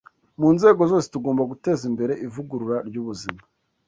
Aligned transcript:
Mu 0.39 0.49
nzego 0.55 0.81
zose, 0.91 1.07
tugomba 1.13 1.43
guteza 1.51 1.83
imbere 1.89 2.13
ivugurura 2.25 2.77
ry’ubuzima 2.87 3.41